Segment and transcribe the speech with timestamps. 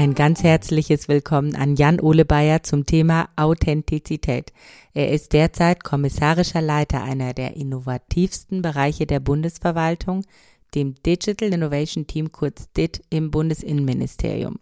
[0.00, 4.50] Ein ganz herzliches Willkommen an Jan Ole Bayer zum Thema Authentizität.
[4.94, 10.24] Er ist derzeit kommissarischer Leiter einer der innovativsten Bereiche der Bundesverwaltung,
[10.74, 14.58] dem Digital Innovation Team kurz DIT im Bundesinnenministerium.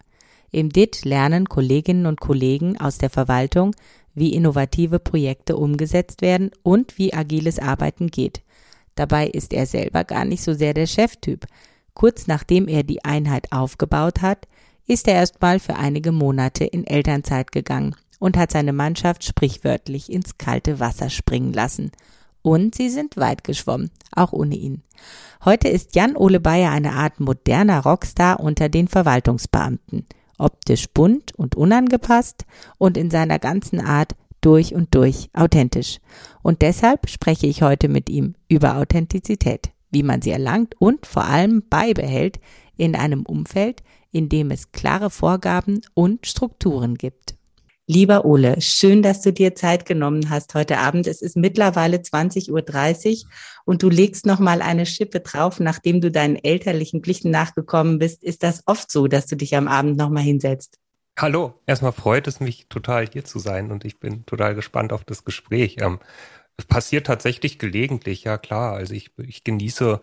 [0.51, 3.77] Im DIT lernen Kolleginnen und Kollegen aus der Verwaltung,
[4.17, 8.43] wie innovative Projekte umgesetzt werden und wie agiles Arbeiten geht.
[8.97, 11.47] Dabei ist er selber gar nicht so sehr der Cheftyp.
[11.95, 14.49] Kurz nachdem er die Einheit aufgebaut hat,
[14.89, 20.39] ist er erstmal für einige Monate in Elternzeit gegangen und hat seine Mannschaft sprichwörtlich ins
[20.39, 21.93] kalte Wasser springen lassen.
[22.43, 24.83] Und sie sind weit geschwommen, auch ohne ihn.
[25.45, 30.07] Heute ist Jan Ole Bayer eine Art moderner Rockstar unter den Verwaltungsbeamten.
[30.39, 32.47] Optisch bunt und unangepasst
[32.79, 35.99] und in seiner ganzen Art durch und durch authentisch.
[36.43, 41.25] Und deshalb spreche ich heute mit ihm über Authentizität, wie man sie erlangt und vor
[41.25, 42.41] allem beibehält
[42.77, 47.39] in einem Umfeld, in dem es klare Vorgaben und Strukturen gibt.
[47.91, 51.07] Lieber Ole, schön, dass du dir Zeit genommen hast heute Abend.
[51.07, 52.51] Es ist mittlerweile 20.30
[53.25, 53.31] Uhr
[53.65, 58.23] und du legst noch mal eine Schippe drauf, nachdem du deinen elterlichen Pflichten nachgekommen bist.
[58.23, 60.79] Ist das oft so, dass du dich am Abend noch mal hinsetzt?
[61.19, 65.05] Hallo, erstmal freut es mich total hier zu sein und ich bin total gespannt auf
[65.05, 65.79] das Gespräch.
[65.81, 65.99] Ähm,
[66.59, 68.75] es passiert tatsächlich gelegentlich, ja klar.
[68.75, 70.01] Also ich, ich genieße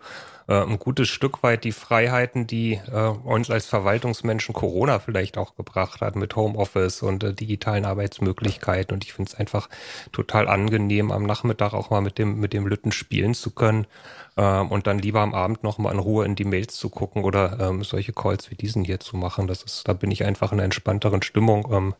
[0.48, 5.56] äh, ein gutes Stück weit die Freiheiten, die äh, uns als Verwaltungsmenschen Corona vielleicht auch
[5.56, 8.94] gebracht hat mit Homeoffice und äh, digitalen Arbeitsmöglichkeiten.
[8.94, 9.68] Und ich finde es einfach
[10.12, 13.86] total angenehm, am Nachmittag auch mal mit dem, mit dem Lütten spielen zu können
[14.36, 17.24] ähm, und dann lieber am Abend noch mal in Ruhe in die Mails zu gucken
[17.24, 19.46] oder ähm, solche Calls wie diesen hier zu machen.
[19.46, 21.68] Das ist, da bin ich einfach in einer entspannteren Stimmung.
[21.72, 21.94] Ähm,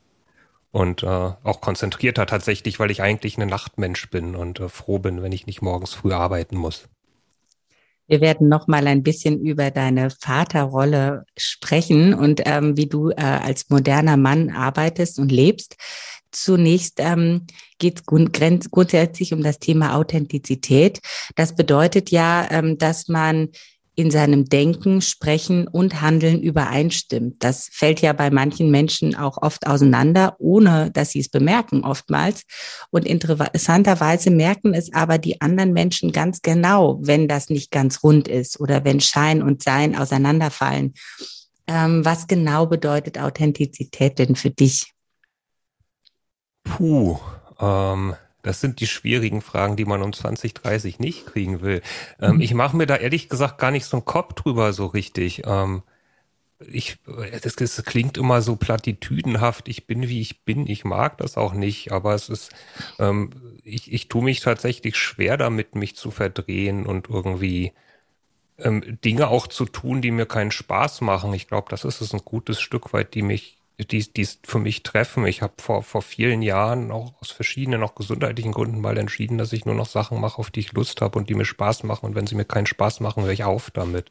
[0.73, 5.23] und äh, auch konzentrierter tatsächlich, weil ich eigentlich ein Nachtmensch bin und äh, froh bin,
[5.23, 6.87] wenn ich nicht morgens früh arbeiten muss.
[8.07, 13.17] Wir werden noch mal ein bisschen über deine Vaterrolle sprechen und ähm, wie du äh,
[13.17, 15.77] als moderner Mann arbeitest und lebst.
[16.31, 17.47] Zunächst ähm,
[17.79, 21.01] geht es grundsätzlich um das Thema Authentizität.
[21.35, 23.49] Das bedeutet ja, ähm, dass man
[23.97, 27.43] in seinem Denken, Sprechen und Handeln übereinstimmt.
[27.43, 32.43] Das fällt ja bei manchen Menschen auch oft auseinander, ohne dass sie es bemerken oftmals.
[32.91, 38.29] Und interessanterweise merken es aber die anderen Menschen ganz genau, wenn das nicht ganz rund
[38.29, 40.93] ist oder wenn Schein und Sein auseinanderfallen.
[41.67, 44.93] Ähm, was genau bedeutet Authentizität denn für dich?
[46.65, 47.19] Puh,
[47.59, 48.15] ähm,
[48.47, 51.83] das sind die schwierigen Fragen, die man um 2030 nicht kriegen will.
[52.21, 52.41] Ähm, mhm.
[52.41, 55.43] Ich mache mir da ehrlich gesagt gar nicht so einen Kopf drüber so richtig.
[55.47, 55.83] Ähm,
[56.61, 56.99] ich,
[57.43, 59.67] das, das klingt immer so platitüdenhaft.
[59.69, 60.69] Ich bin wie ich bin.
[60.69, 62.53] Ich mag das auch nicht, aber es ist,
[63.01, 63.31] ähm,
[63.65, 67.73] ich, ich tue mich tatsächlich schwer damit, mich zu verdrehen und irgendwie
[68.59, 71.35] ähm, Dinge auch zu tun, die mir keinen Spaß machen.
[71.35, 74.83] Ich glaube, das ist es ein gutes Stück weit, die mich die, die für mich
[74.83, 75.27] treffen.
[75.27, 79.53] Ich habe vor, vor vielen Jahren auch aus verschiedenen, auch gesundheitlichen Gründen mal entschieden, dass
[79.53, 82.07] ich nur noch Sachen mache, auf die ich Lust habe und die mir Spaß machen.
[82.07, 84.09] Und wenn sie mir keinen Spaß machen, höre ich auf damit.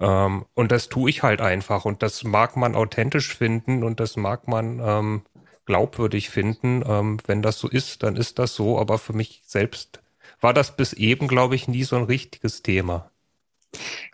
[0.00, 1.84] Ähm, und das tue ich halt einfach.
[1.84, 5.22] Und das mag man authentisch finden und das mag man ähm,
[5.66, 6.84] glaubwürdig finden.
[6.86, 8.78] Ähm, wenn das so ist, dann ist das so.
[8.78, 10.00] Aber für mich selbst
[10.40, 13.10] war das bis eben, glaube ich, nie so ein richtiges Thema.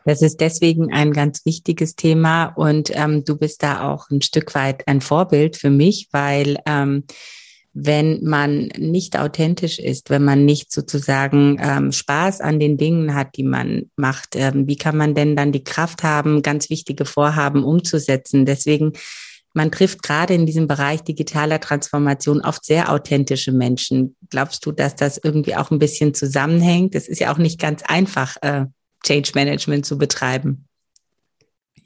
[0.04, 4.54] Das ist deswegen ein ganz wichtiges Thema und ähm, du bist da auch ein Stück
[4.54, 7.04] weit ein Vorbild für mich, weil ähm,
[7.78, 13.36] wenn man nicht authentisch ist, wenn man nicht sozusagen ähm, Spaß an den Dingen hat,
[13.36, 17.64] die man macht, ähm, wie kann man denn dann die Kraft haben, ganz wichtige Vorhaben
[17.64, 18.46] umzusetzen?
[18.46, 18.92] Deswegen
[19.56, 24.14] man trifft gerade in diesem Bereich digitaler Transformation oft sehr authentische Menschen.
[24.28, 26.94] Glaubst du, dass das irgendwie auch ein bisschen zusammenhängt?
[26.94, 28.66] Das ist ja auch nicht ganz einfach, äh,
[29.06, 30.65] Change Management zu betreiben.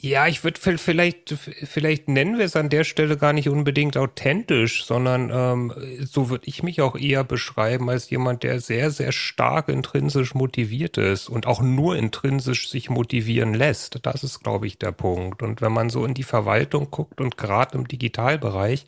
[0.03, 4.87] Ja, ich würde vielleicht, vielleicht nennen wir es an der Stelle gar nicht unbedingt authentisch,
[4.87, 5.75] sondern ähm,
[6.11, 10.97] so würde ich mich auch eher beschreiben als jemand, der sehr, sehr stark intrinsisch motiviert
[10.97, 13.99] ist und auch nur intrinsisch sich motivieren lässt.
[14.07, 15.43] Das ist, glaube ich, der Punkt.
[15.43, 18.87] Und wenn man so in die Verwaltung guckt und gerade im Digitalbereich,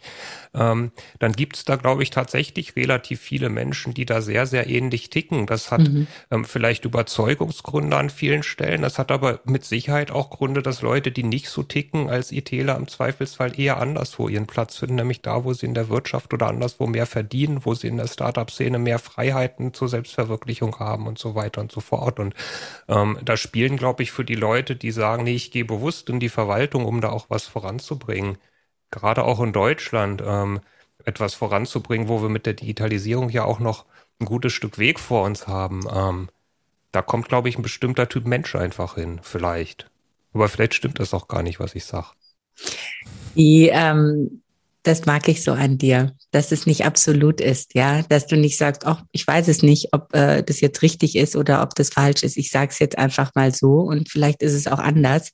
[0.54, 4.66] ähm, dann gibt es da, glaube ich, tatsächlich relativ viele Menschen, die da sehr, sehr
[4.66, 5.46] ähnlich ticken.
[5.46, 6.06] Das hat mhm.
[6.30, 11.01] ähm, vielleicht Überzeugungsgründe an vielen Stellen, das hat aber mit Sicherheit auch Gründe, dass Leute
[11.02, 15.20] Leute, die nicht so ticken als ITler im Zweifelsfall eher anderswo ihren Platz finden, nämlich
[15.20, 18.78] da, wo sie in der Wirtschaft oder anderswo mehr verdienen, wo sie in der Startup-Szene
[18.78, 22.20] mehr Freiheiten zur Selbstverwirklichung haben und so weiter und so fort.
[22.20, 22.34] Und
[22.86, 26.20] ähm, da spielen, glaube ich, für die Leute, die sagen, nee, ich gehe bewusst in
[26.20, 28.38] die Verwaltung, um da auch was voranzubringen,
[28.92, 30.60] gerade auch in Deutschland, ähm,
[31.04, 33.86] etwas voranzubringen, wo wir mit der Digitalisierung ja auch noch
[34.20, 35.80] ein gutes Stück Weg vor uns haben.
[35.92, 36.28] Ähm,
[36.92, 39.91] da kommt, glaube ich, ein bestimmter Typ Mensch einfach hin, vielleicht.
[40.32, 42.08] Aber vielleicht stimmt das auch gar nicht, was ich sage.
[43.34, 44.42] Die, ähm,
[44.82, 48.56] das mag ich so an dir, dass es nicht absolut ist, ja, dass du nicht
[48.56, 51.90] sagst, oh, ich weiß es nicht, ob äh, das jetzt richtig ist oder ob das
[51.90, 52.36] falsch ist.
[52.36, 55.30] Ich sage es jetzt einfach mal so und vielleicht ist es auch anders.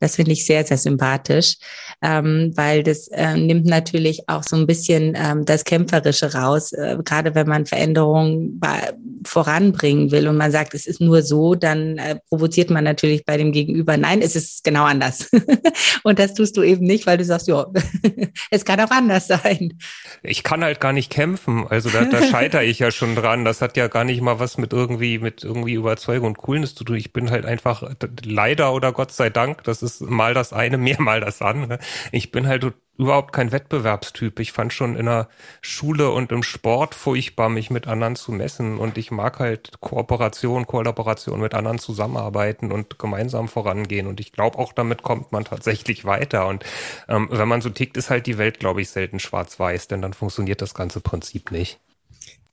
[0.00, 1.56] Das finde ich sehr, sehr sympathisch,
[2.02, 6.72] ähm, weil das äh, nimmt natürlich auch so ein bisschen ähm, das Kämpferische raus.
[6.72, 8.94] Äh, gerade wenn man Veränderungen bei,
[9.26, 13.36] voranbringen will und man sagt, es ist nur so, dann äh, provoziert man natürlich bei
[13.36, 15.30] dem Gegenüber, nein, es ist genau anders.
[16.02, 17.66] und das tust du eben nicht, weil du sagst, ja,
[18.50, 19.78] es kann auch anders sein.
[20.22, 21.66] Ich kann halt gar nicht kämpfen.
[21.68, 23.44] Also da, da scheitere ich ja schon dran.
[23.44, 26.84] Das hat ja gar nicht mal was mit irgendwie, mit irgendwie Überzeugung und Coolness zu
[26.84, 26.96] tun.
[26.96, 27.82] Ich bin halt einfach
[28.24, 31.78] leider oder Gott sei Dank, das ist ist mal das eine, mehr mal das andere.
[32.12, 32.64] Ich bin halt
[33.00, 34.38] überhaupt kein Wettbewerbstyp.
[34.40, 35.28] Ich fand schon in der
[35.62, 38.78] Schule und im Sport furchtbar, mich mit anderen zu messen.
[38.78, 44.06] Und ich mag halt Kooperation, Kollaboration mit anderen zusammenarbeiten und gemeinsam vorangehen.
[44.06, 46.46] Und ich glaube, auch damit kommt man tatsächlich weiter.
[46.46, 46.64] Und
[47.08, 50.12] ähm, wenn man so tickt, ist halt die Welt, glaube ich, selten schwarz-weiß, denn dann
[50.12, 51.80] funktioniert das ganze Prinzip nicht.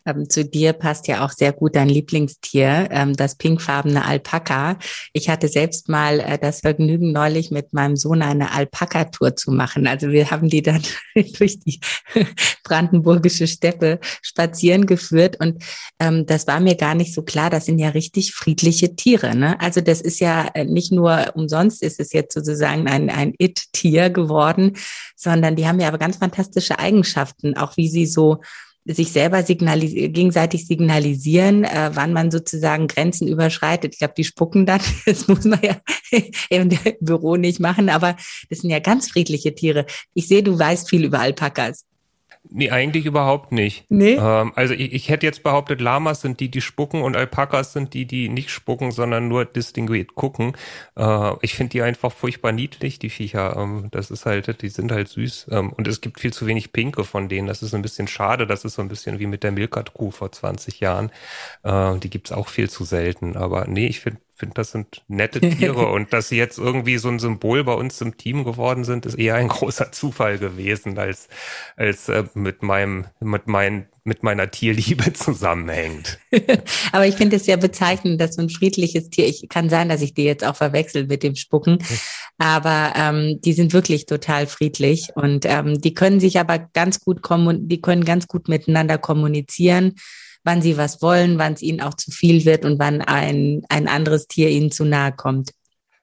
[0.08, 4.78] Ähm, zu dir passt ja auch sehr gut dein Lieblingstier, ähm, das pinkfarbene Alpaka.
[5.12, 9.86] Ich hatte selbst mal äh, das Vergnügen, neulich mit meinem Sohn eine Alpaka-Tour zu machen.
[9.86, 10.82] Also wir haben die dann
[11.38, 11.82] durch die
[12.64, 15.62] brandenburgische Steppe spazieren geführt und
[16.00, 17.50] ähm, das war mir gar nicht so klar.
[17.50, 19.36] Das sind ja richtig friedliche Tiere.
[19.36, 19.60] Ne?
[19.60, 24.10] Also das ist ja äh, nicht nur umsonst ist es jetzt sozusagen ein, ein It-Tier
[24.10, 24.78] geworden,
[25.16, 28.42] sondern die haben ja aber ganz fantastische Eigenschaften, auch wie sie so
[28.88, 33.94] sich selber signalis gegenseitig signalisieren, äh, wann man sozusagen Grenzen überschreitet.
[33.94, 34.82] Ich glaube, die spucken dann.
[35.06, 35.78] Das muss man ja
[36.50, 36.70] im
[37.00, 38.16] Büro nicht machen, aber
[38.50, 39.86] das sind ja ganz friedliche Tiere.
[40.14, 41.87] Ich sehe, du weißt viel über Alpakas.
[42.50, 43.86] Nee, eigentlich überhaupt nicht.
[43.90, 44.14] Nee?
[44.14, 47.94] Ähm, also ich, ich hätte jetzt behauptet, Lamas sind die, die spucken und Alpakas sind
[47.94, 50.54] die, die nicht spucken, sondern nur distinguiert gucken.
[50.96, 53.58] Äh, ich finde die einfach furchtbar niedlich, die Viecher.
[53.58, 55.48] Ähm, das ist halt, die sind halt süß.
[55.52, 57.48] Ähm, und es gibt viel zu wenig Pinke von denen.
[57.48, 58.48] Das ist ein bisschen schade.
[58.48, 61.12] Das ist so ein bisschen wie mit der Milkat-Kuh vor 20 Jahren.
[61.64, 63.36] Äh, die gibt's auch viel zu selten.
[63.36, 67.10] Aber nee, ich finde finde, das sind nette Tiere und dass sie jetzt irgendwie so
[67.10, 71.28] ein Symbol bei uns im Team geworden sind, ist eher ein großer Zufall gewesen, als,
[71.76, 76.18] als äh, mit meinem, mit meinen mit meiner Tierliebe zusammenhängt.
[76.94, 80.02] Aber ich finde es sehr bezeichnend, dass so ein friedliches Tier, ich kann sein, dass
[80.02, 81.80] ich die jetzt auch verwechsel mit dem Spucken,
[82.38, 87.22] aber ähm, die sind wirklich total friedlich und ähm, die können sich aber ganz gut
[87.22, 89.96] kommun die können ganz gut miteinander kommunizieren
[90.48, 93.88] wann sie was wollen, wann es ihnen auch zu viel wird und wann ein, ein
[93.88, 95.52] anderes Tier ihnen zu nahe kommt.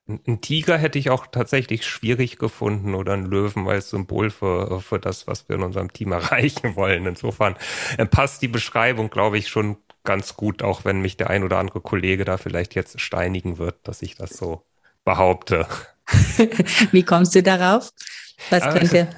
[0.06, 4.99] Ein Tiger hätte ich auch tatsächlich schwierig gefunden oder ein Löwen als Symbol für, für
[5.00, 7.06] das, was wir in unserem Team erreichen wollen.
[7.06, 7.56] Insofern
[7.96, 11.56] äh, passt die Beschreibung, glaube ich, schon ganz gut, auch wenn mich der ein oder
[11.56, 14.62] andere Kollege da vielleicht jetzt steinigen wird, dass ich das so
[15.06, 15.67] behaupte.
[16.93, 17.91] Wie kommst du darauf?
[18.50, 19.08] Was könnte?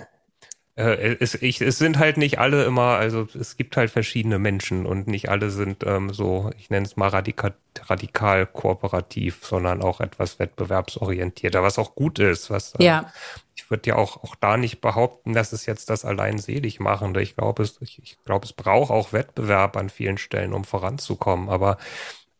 [0.76, 4.84] Äh, es, ich, es sind halt nicht alle immer, also es gibt halt verschiedene Menschen
[4.84, 7.54] und nicht alle sind ähm, so, ich nenne es mal radikal,
[7.86, 12.50] radikal kooperativ, sondern auch etwas wettbewerbsorientierter, was auch gut ist.
[12.50, 13.10] Was, äh, ja.
[13.54, 17.22] ich würde ja auch, auch da nicht behaupten, dass es jetzt das allein selig machende.
[17.22, 21.48] Ich glaube, es, ich, ich glaube, es braucht auch Wettbewerb an vielen Stellen, um voranzukommen,
[21.48, 21.78] aber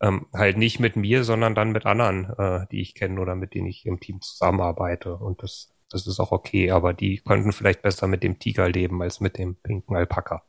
[0.03, 3.55] ähm, halt nicht mit mir, sondern dann mit anderen, äh, die ich kenne oder mit
[3.55, 5.17] denen ich im Team zusammenarbeite.
[5.17, 9.03] Und das das ist auch okay, aber die könnten vielleicht besser mit dem Tiger leben
[9.03, 10.43] als mit dem pinken Alpaka.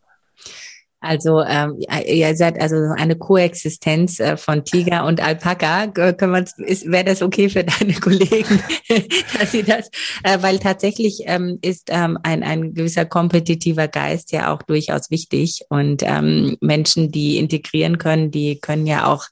[0.99, 5.93] Also ähm, ihr seid also eine Koexistenz äh, von Tiger und Alpaka.
[5.95, 8.63] Wäre das okay für deine Kollegen,
[9.37, 9.91] dass sie das?
[10.23, 15.61] Äh, weil tatsächlich ähm, ist ähm, ein, ein gewisser kompetitiver Geist ja auch durchaus wichtig
[15.69, 19.27] und ähm, Menschen, die integrieren können, die können ja auch,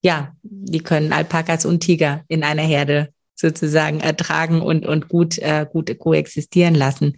[0.00, 5.66] ja, die können Alpakas und Tiger in einer Herde sozusagen ertragen und, und gut, äh,
[5.70, 7.16] gut koexistieren lassen.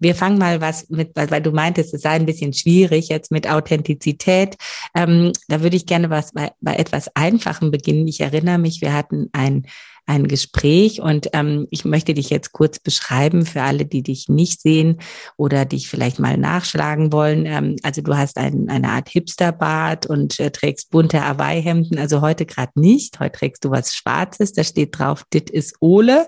[0.00, 3.48] Wir fangen mal was mit, weil, du meintest, es sei ein bisschen schwierig jetzt mit
[3.48, 4.56] Authentizität.
[4.94, 8.06] Ähm, da würde ich gerne was bei, bei etwas Einfachem beginnen.
[8.08, 9.66] Ich erinnere mich, wir hatten ein
[10.06, 11.00] ein Gespräch.
[11.00, 15.00] Und ähm, ich möchte dich jetzt kurz beschreiben für alle, die dich nicht sehen
[15.36, 17.46] oder dich vielleicht mal nachschlagen wollen.
[17.46, 21.98] Ähm, also du hast ein, eine Art Hipsterbart und äh, trägst bunte Hawaii-Hemden.
[21.98, 23.18] Also heute gerade nicht.
[23.20, 24.52] Heute trägst du was Schwarzes.
[24.52, 26.26] Da steht drauf, dit ist Ole.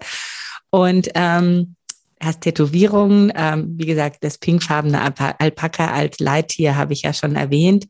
[0.70, 1.76] Und ähm,
[2.20, 3.32] hast Tätowierungen.
[3.34, 5.00] Ähm, wie gesagt, das pinkfarbene
[5.38, 7.86] Alpaka als Leittier habe ich ja schon erwähnt.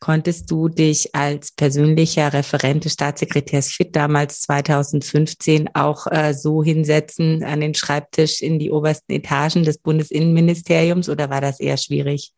[0.00, 7.44] Konntest du dich als persönlicher Referent des Staatssekretärs Fit damals 2015 auch äh, so hinsetzen
[7.44, 12.32] an den Schreibtisch in die obersten Etagen des Bundesinnenministeriums oder war das eher schwierig?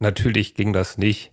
[0.00, 1.32] Natürlich ging das nicht.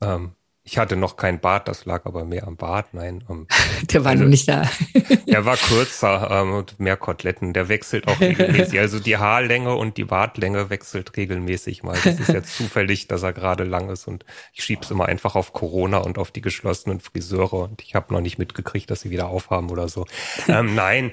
[0.00, 0.35] Ähm,
[0.66, 2.92] ich hatte noch kein Bart, das lag aber mehr am Bart.
[2.92, 3.46] Nein, um,
[3.92, 4.68] der war also, noch nicht da.
[5.28, 7.52] der war kürzer ähm, und mehr Koteletten.
[7.52, 8.80] Der wechselt auch regelmäßig.
[8.80, 11.96] Also die Haarlänge und die Bartlänge wechselt regelmäßig mal.
[12.02, 15.52] Das ist jetzt zufällig, dass er gerade lang ist und ich schieb's immer einfach auf
[15.52, 19.28] Corona und auf die geschlossenen Friseure und ich habe noch nicht mitgekriegt, dass sie wieder
[19.28, 20.04] aufhaben oder so.
[20.48, 21.12] Ähm, nein.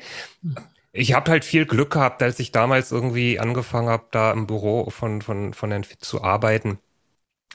[0.94, 4.90] Ich habe halt viel Glück gehabt, als ich damals irgendwie angefangen habe, da im Büro
[4.90, 6.80] von, von, von Herrn Fit zu arbeiten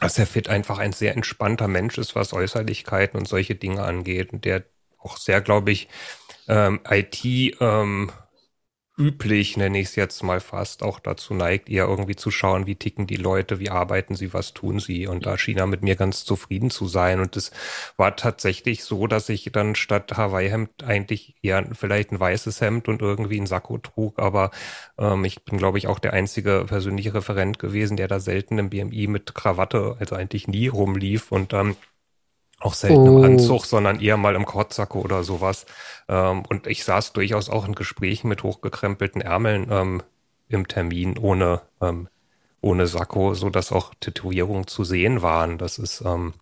[0.01, 4.33] dass der Fit einfach ein sehr entspannter Mensch ist, was Äußerlichkeiten und solche Dinge angeht
[4.33, 4.65] und der
[4.99, 5.89] auch sehr, glaube ich,
[6.49, 8.11] ähm, IT ähm,
[8.99, 12.75] üblich, nenne ich es jetzt mal fast, auch dazu neigt, eher irgendwie zu schauen, wie
[12.75, 15.07] ticken die Leute, wie arbeiten sie, was tun sie.
[15.07, 17.21] Und da schien er mit mir ganz zufrieden zu sein.
[17.21, 17.53] Und es
[17.97, 23.01] war tatsächlich so, dass ich dann statt Hawaii-Hemd eigentlich eher vielleicht ein weißes Hemd und
[23.01, 24.19] irgendwie ein Sakko trug.
[24.19, 24.51] Aber
[24.99, 28.71] ähm, ich bin, glaube ich, auch der einzige persönliche Referent gewesen, der da selten im
[28.71, 31.31] BMI mit Krawatte, also eigentlich nie rumlief.
[31.31, 31.77] Und ähm,
[32.61, 33.19] auch selten oh.
[33.19, 35.67] im Anzug, sondern eher mal im Kortsacko oder sowas.
[36.09, 40.03] Ähm, und ich saß durchaus auch in Gesprächen mit hochgekrempelten Ärmeln ähm,
[40.49, 42.09] im Termin ohne, ähm,
[42.61, 45.59] ohne Sakko, so dass auch Tätowierungen zu sehen waren.
[45.59, 46.35] Das ist, ähm,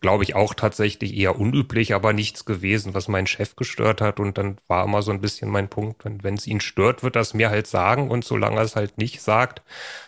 [0.00, 4.20] glaube ich, auch tatsächlich eher unüblich, aber nichts gewesen, was meinen Chef gestört hat.
[4.20, 7.32] Und dann war immer so ein bisschen mein Punkt, wenn es ihn stört, wird das
[7.32, 8.10] mir halt sagen.
[8.10, 9.62] Und solange er es halt nicht sagt,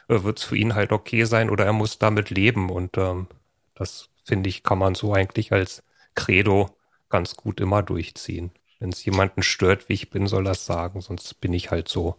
[0.09, 2.69] äh, wird es für ihn halt okay sein oder er muss damit leben.
[2.69, 3.29] Und ähm,
[3.75, 5.83] das finde ich, kann man so eigentlich als
[6.15, 6.71] Credo
[7.09, 8.51] ganz gut immer durchziehen.
[8.81, 12.17] Wenn es jemanden stört, wie ich bin, soll das sagen, sonst bin ich halt so.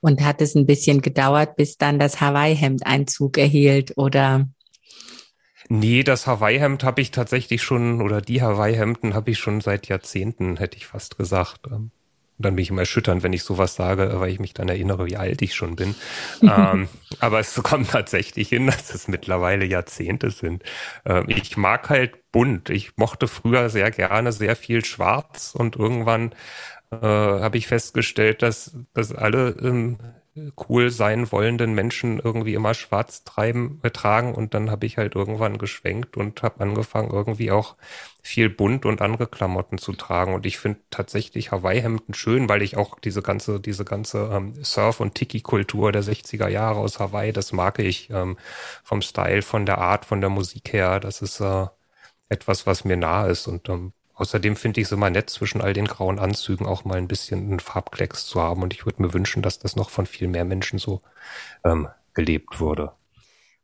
[0.00, 4.48] Und hat es ein bisschen gedauert, bis dann das Hawaii-Hemd Einzug erhielt oder?
[5.68, 10.56] Nee, das Hawaii-Hemd habe ich tatsächlich schon, oder die Hawaii-Hemden habe ich schon seit Jahrzehnten,
[10.56, 11.68] hätte ich fast gesagt.
[12.42, 15.16] Dann bin ich immer erschütternd, wenn ich sowas sage, weil ich mich dann erinnere, wie
[15.16, 15.94] alt ich schon bin.
[16.42, 16.88] ähm,
[17.20, 20.62] aber es kommt tatsächlich hin, dass es mittlerweile Jahrzehnte sind.
[21.04, 22.70] Ähm, ich mag halt bunt.
[22.70, 26.32] Ich mochte früher sehr gerne sehr viel Schwarz und irgendwann
[26.90, 29.98] äh, habe ich festgestellt, dass, dass alle ähm,
[30.68, 35.14] cool sein wollenden Menschen irgendwie immer schwarz treiben, äh, tragen und dann habe ich halt
[35.16, 37.76] irgendwann geschwenkt und habe angefangen irgendwie auch
[38.22, 40.34] viel bunt und andere Klamotten zu tragen.
[40.34, 45.00] Und ich finde tatsächlich Hawaii-Hemden schön, weil ich auch diese ganze diese ganze ähm, Surf-
[45.00, 48.36] und Tiki-Kultur der 60er Jahre aus Hawaii, das mag ich ähm,
[48.84, 51.66] vom Style, von der Art, von der Musik her, das ist äh,
[52.28, 55.72] etwas, was mir nah ist und ähm, Außerdem finde ich es immer nett, zwischen all
[55.72, 58.62] den grauen Anzügen auch mal ein bisschen einen Farbklecks zu haben.
[58.62, 61.00] Und ich würde mir wünschen, dass das noch von viel mehr Menschen so
[61.64, 62.92] ähm, gelebt wurde.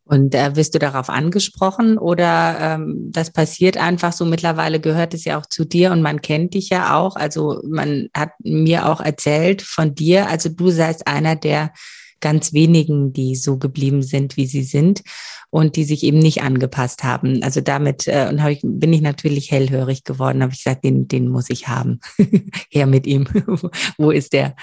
[0.05, 4.25] Und äh, wirst du darauf angesprochen oder ähm, das passiert einfach so?
[4.25, 7.17] Mittlerweile gehört es ja auch zu dir und man kennt dich ja auch.
[7.17, 10.27] Also man hat mir auch erzählt von dir.
[10.27, 11.73] Also du seist einer der
[12.21, 15.03] ganz wenigen, die so geblieben sind, wie sie sind
[15.51, 17.43] und die sich eben nicht angepasst haben.
[17.43, 21.29] Also damit äh, und ich, bin ich natürlich hellhörig geworden, habe ich gesagt, den, den
[21.29, 22.01] muss ich haben.
[22.71, 23.27] Her mit ihm.
[23.99, 24.57] Wo ist der?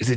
[0.00, 0.14] Also,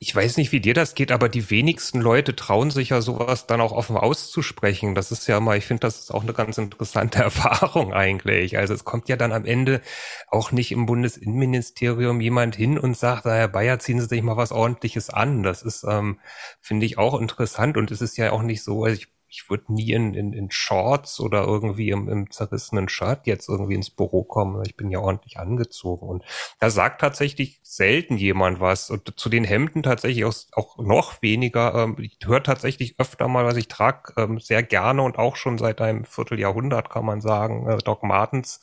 [0.00, 3.46] ich weiß nicht, wie dir das geht, aber die wenigsten Leute trauen sich ja sowas
[3.48, 4.94] dann auch offen auszusprechen.
[4.94, 8.58] Das ist ja mal, ich finde, das ist auch eine ganz interessante Erfahrung eigentlich.
[8.58, 9.80] Also es kommt ja dann am Ende
[10.28, 14.52] auch nicht im Bundesinnenministerium jemand hin und sagt, Herr Bayer, ziehen Sie sich mal was
[14.52, 15.42] ordentliches an.
[15.42, 16.20] Das ist, ähm,
[16.60, 19.72] finde ich, auch interessant und es ist ja auch nicht so, also ich ich würde
[19.72, 24.24] nie in, in, in Shorts oder irgendwie im, im zerrissenen Shirt jetzt irgendwie ins Büro
[24.24, 24.62] kommen.
[24.66, 26.08] Ich bin ja ordentlich angezogen.
[26.08, 26.24] Und
[26.60, 28.90] da sagt tatsächlich selten jemand was.
[28.90, 31.74] Und zu den Hemden tatsächlich auch, auch noch weniger.
[31.74, 35.58] Ähm, ich höre tatsächlich öfter mal, was ich trage, ähm, sehr gerne und auch schon
[35.58, 38.62] seit einem Vierteljahrhundert, kann man sagen, äh, Doc Martens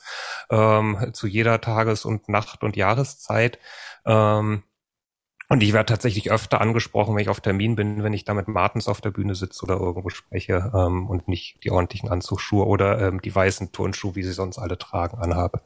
[0.50, 3.60] ähm, zu jeder Tages- und Nacht- und Jahreszeit.
[4.06, 4.64] Ähm,
[5.48, 8.48] und ich werde tatsächlich öfter angesprochen, wenn ich auf Termin bin, wenn ich da mit
[8.48, 13.00] Martens auf der Bühne sitze oder irgendwo spreche ähm, und nicht die ordentlichen Anzugsschuhe oder
[13.00, 15.62] ähm, die weißen Turnschuhe, wie sie sonst alle tragen, anhabe.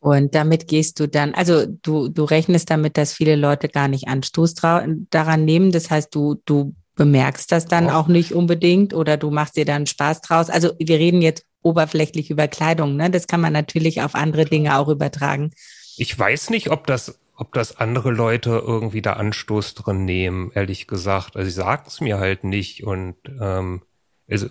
[0.00, 4.08] Und damit gehst du dann, also du, du rechnest damit, dass viele Leute gar nicht
[4.08, 5.72] Anstoß daran nehmen.
[5.72, 9.66] Das heißt, du, du bemerkst das dann auch, auch nicht unbedingt oder du machst dir
[9.66, 10.48] dann Spaß draus.
[10.48, 12.96] Also wir reden jetzt oberflächlich über Kleidung.
[12.96, 13.10] Ne?
[13.10, 15.50] Das kann man natürlich auf andere Dinge auch übertragen.
[15.98, 20.86] Ich weiß nicht, ob das, ob das andere Leute irgendwie da Anstoß drin nehmen, ehrlich
[20.86, 21.36] gesagt.
[21.36, 22.84] Also sie sagen es mir halt nicht.
[22.84, 23.82] Und ähm,
[24.28, 24.48] also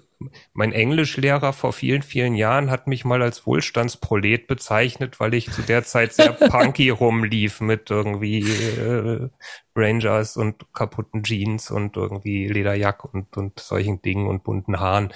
[0.53, 5.61] mein Englischlehrer vor vielen, vielen Jahren hat mich mal als Wohlstandsprolet bezeichnet, weil ich zu
[5.61, 9.29] der Zeit sehr punky rumlief mit irgendwie äh,
[9.75, 15.13] Rangers und kaputten Jeans und irgendwie Lederjack und, und solchen Dingen und bunten Haaren.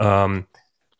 [0.00, 0.46] Ähm,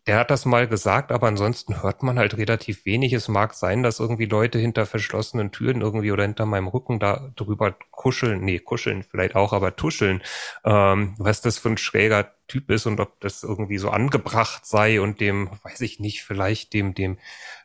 [0.07, 3.13] der hat das mal gesagt, aber ansonsten hört man halt relativ wenig.
[3.13, 7.31] Es mag sein, dass irgendwie Leute hinter verschlossenen Türen irgendwie oder hinter meinem Rücken da
[7.37, 10.21] drüber kuscheln, nee, kuscheln vielleicht auch, aber tuscheln,
[10.65, 15.01] ähm, was das für ein schräger Typ ist und ob das irgendwie so angebracht sei
[15.01, 17.19] und dem, weiß ich nicht, vielleicht dem, dem,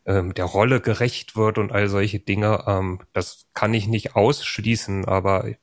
[0.06, 2.66] ähm, der Rolle gerecht wird und all solche Dinge.
[2.68, 5.58] Ähm, das kann ich nicht ausschließen, aber ich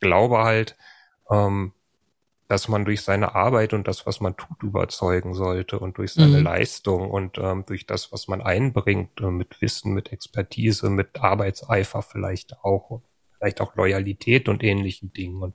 [0.00, 0.76] glaube halt,
[1.30, 1.72] ähm,
[2.52, 6.36] dass man durch seine Arbeit und das, was man tut, überzeugen sollte und durch seine
[6.36, 6.44] mhm.
[6.44, 12.02] Leistung und ähm, durch das, was man einbringt, äh, mit Wissen, mit Expertise, mit Arbeitseifer
[12.02, 13.00] vielleicht auch,
[13.38, 15.40] vielleicht auch Loyalität und ähnlichen Dingen.
[15.40, 15.54] Und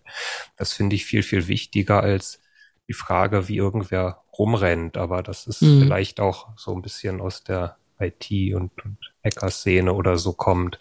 [0.55, 2.41] das finde ich viel, viel wichtiger als
[2.87, 4.97] die Frage, wie irgendwer rumrennt.
[4.97, 5.83] Aber das ist mhm.
[5.83, 10.79] vielleicht auch so ein bisschen aus der IT und, und Hacker-Szene oder so kommt.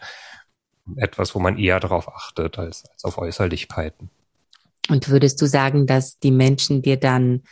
[0.97, 4.09] Etwas, wo man eher darauf achtet als, als auf Äußerlichkeiten.
[4.89, 7.43] Und würdest du sagen, dass die Menschen dir dann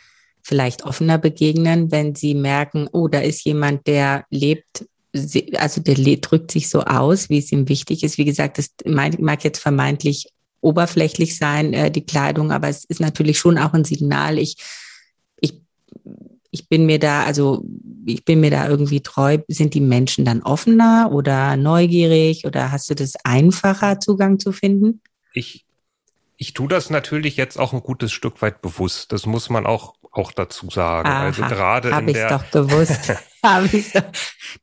[0.41, 4.85] vielleicht offener begegnen, wenn sie merken, oh, da ist jemand, der lebt,
[5.57, 8.17] also der drückt sich so aus, wie es ihm wichtig ist.
[8.17, 10.27] Wie gesagt, das mag jetzt vermeintlich
[10.61, 14.37] oberflächlich sein, äh, die Kleidung, aber es ist natürlich schon auch ein Signal.
[14.37, 14.57] Ich,
[15.39, 15.61] ich,
[16.51, 17.65] ich bin mir da, also
[18.05, 19.39] ich bin mir da irgendwie treu.
[19.47, 25.01] Sind die Menschen dann offener oder neugierig oder hast du das einfacher, Zugang zu finden?
[25.33, 25.64] Ich
[26.37, 29.11] ich tue das natürlich jetzt auch ein gutes Stück weit bewusst.
[29.11, 31.09] Das muss man auch auch dazu sagen.
[31.09, 33.13] Aha, also gerade in der doch gewusst.
[33.43, 34.03] habe ich doch.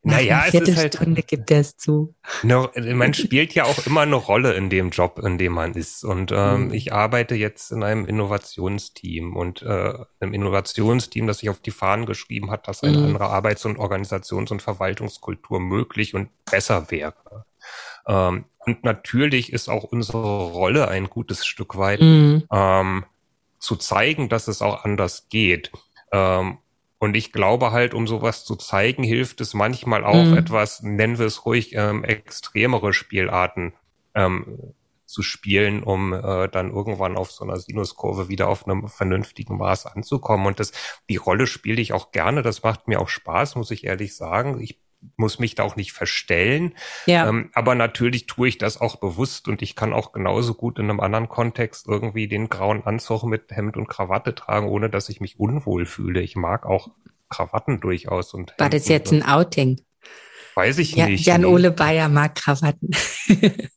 [0.02, 2.14] Naja, es ist halt Stunde gibt er es zu.
[2.42, 6.04] Ne, man spielt ja auch immer eine Rolle in dem Job, in dem man ist.
[6.04, 6.74] Und ähm, mhm.
[6.74, 12.06] ich arbeite jetzt in einem Innovationsteam und äh, einem Innovationsteam, das sich auf die Fahnen
[12.06, 13.04] geschrieben hat, dass eine mhm.
[13.04, 17.44] andere Arbeits- und Organisations- und Verwaltungskultur möglich und besser wäre.
[18.06, 22.44] Ähm, und natürlich ist auch unsere Rolle ein gutes Stück weit mhm.
[22.52, 23.04] ähm,
[23.58, 25.72] zu zeigen, dass es auch anders geht.
[26.12, 26.58] Ähm,
[26.98, 30.36] und ich glaube halt, um sowas zu zeigen, hilft es manchmal auch mhm.
[30.36, 33.72] etwas, nennen wir es ruhig, ähm, extremere Spielarten
[34.14, 34.74] ähm,
[35.06, 39.86] zu spielen, um äh, dann irgendwann auf so einer Sinuskurve wieder auf einem vernünftigen Maß
[39.86, 40.46] anzukommen.
[40.46, 40.72] Und das,
[41.08, 42.42] die Rolle spiele ich auch gerne.
[42.42, 44.60] Das macht mir auch Spaß, muss ich ehrlich sagen.
[44.60, 44.78] Ich
[45.16, 46.74] muss mich da auch nicht verstellen.
[47.06, 47.28] Ja.
[47.28, 50.90] Ähm, aber natürlich tue ich das auch bewusst und ich kann auch genauso gut in
[50.90, 55.20] einem anderen Kontext irgendwie den grauen Anzug mit Hemd und Krawatte tragen, ohne dass ich
[55.20, 56.20] mich unwohl fühle.
[56.20, 56.90] Ich mag auch
[57.28, 58.34] Krawatten durchaus.
[58.34, 59.80] Und War das jetzt ein Outing?
[60.54, 61.26] Weiß ich ja, nicht.
[61.26, 62.90] Jan-Ole Bayer mag Krawatten.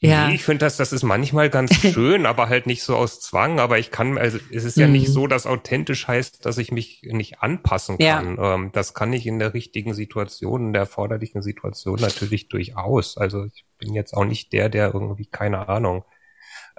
[0.00, 0.28] Ja.
[0.28, 3.58] Nee, ich finde das, das ist manchmal ganz schön, aber halt nicht so aus Zwang.
[3.58, 4.92] Aber ich kann, also es ist ja mhm.
[4.92, 8.36] nicht so, dass authentisch heißt, dass ich mich nicht anpassen kann.
[8.36, 8.54] Ja.
[8.54, 13.18] Ähm, das kann ich in der richtigen Situation, in der erforderlichen Situation natürlich durchaus.
[13.18, 16.04] Also ich bin jetzt auch nicht der, der irgendwie, keine Ahnung,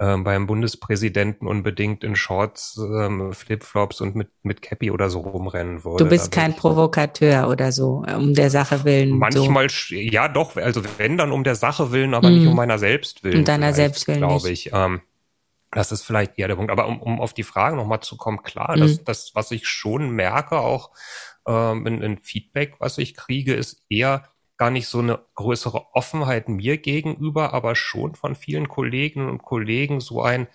[0.00, 5.84] ähm, beim Bundespräsidenten unbedingt in Shorts, ähm, Flipflops und mit, mit Cappy oder so rumrennen
[5.84, 6.04] würde.
[6.04, 9.18] Du bist kein Provokateur oder so, um der Sache willen.
[9.18, 9.94] Manchmal, so.
[9.94, 12.34] ja doch, also wenn dann um der Sache willen, aber mm.
[12.34, 13.40] nicht um meiner selbst willen.
[13.40, 14.70] Um deiner selbst willen, glaube ich.
[14.72, 15.02] Ähm,
[15.70, 16.72] das ist vielleicht eher der Punkt.
[16.72, 18.80] Aber um, um auf die Frage nochmal zu kommen, klar, mm.
[18.80, 20.92] das, das, was ich schon merke, auch
[21.46, 24.24] ähm, in, in Feedback, was ich kriege, ist eher,
[24.60, 30.00] gar nicht so eine größere Offenheit mir gegenüber, aber schon von vielen Kolleginnen und Kollegen
[30.02, 30.48] so ein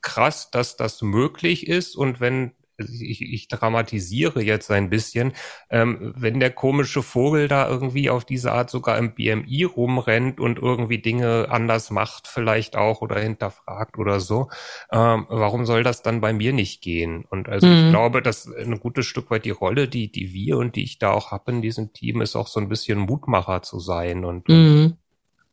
[0.00, 1.96] krass, dass das möglich ist.
[1.96, 5.32] Und wenn ich, ich dramatisiere jetzt ein bisschen,
[5.70, 10.58] ähm, wenn der komische Vogel da irgendwie auf diese Art sogar im BMI rumrennt und
[10.58, 14.48] irgendwie Dinge anders macht, vielleicht auch oder hinterfragt oder so,
[14.92, 17.24] ähm, warum soll das dann bei mir nicht gehen?
[17.28, 17.84] Und also mhm.
[17.84, 20.98] ich glaube, dass ein gutes Stück weit die Rolle, die, die wir und die ich
[20.98, 24.48] da auch habe in diesem Team, ist auch so ein bisschen Mutmacher zu sein und,
[24.48, 24.96] mhm.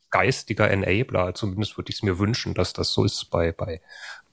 [0.09, 1.33] Geistiger Enabler.
[1.33, 3.81] Zumindest würde ich es mir wünschen, dass das so ist bei, bei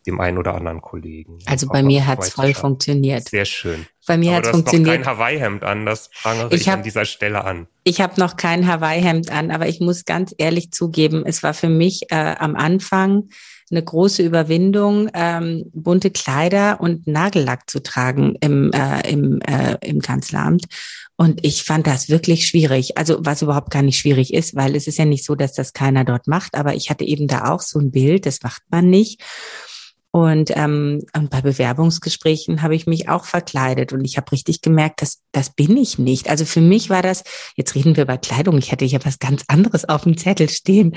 [0.06, 1.38] dem einen oder anderen Kollegen.
[1.46, 3.28] Also bei mir hat's voll funktioniert.
[3.28, 3.86] Sehr schön.
[4.06, 4.98] Bei mir hat's funktioniert.
[4.98, 7.66] Noch kein Hawaii-Hemd an, das prangere ich, ich hab, an dieser Stelle an.
[7.84, 11.70] Ich habe noch kein Hawaii-Hemd an, aber ich muss ganz ehrlich zugeben, es war für
[11.70, 13.30] mich äh, am Anfang
[13.74, 20.00] eine große Überwindung, ähm, bunte Kleider und Nagellack zu tragen im, äh, im, äh, im
[20.00, 20.66] Kanzleramt.
[21.16, 22.98] Und ich fand das wirklich schwierig.
[22.98, 25.72] Also was überhaupt gar nicht schwierig ist, weil es ist ja nicht so, dass das
[25.72, 26.56] keiner dort macht.
[26.56, 29.22] Aber ich hatte eben da auch so ein Bild, das macht man nicht.
[30.14, 35.02] Und, ähm, und bei Bewerbungsgesprächen habe ich mich auch verkleidet und ich habe richtig gemerkt,
[35.02, 36.30] dass das bin ich nicht.
[36.30, 37.24] Also für mich war das,
[37.56, 40.94] jetzt reden wir über Kleidung, ich hatte hier was ganz anderes auf dem Zettel stehen.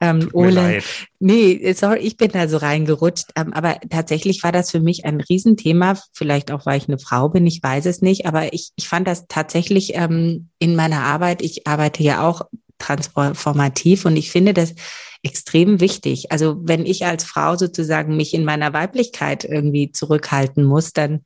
[0.00, 0.84] Ähm, Tut Ole, leid.
[1.18, 3.32] nee, sorry, ich bin da so reingerutscht.
[3.34, 5.98] Ähm, aber tatsächlich war das für mich ein Riesenthema.
[6.12, 8.26] Vielleicht auch, weil ich eine Frau bin, ich weiß es nicht.
[8.26, 12.42] Aber ich, ich fand das tatsächlich ähm, in meiner Arbeit, ich arbeite ja auch
[12.78, 14.74] transformativ und ich finde das
[15.22, 16.32] extrem wichtig.
[16.32, 21.22] Also wenn ich als Frau sozusagen mich in meiner Weiblichkeit irgendwie zurückhalten muss, dann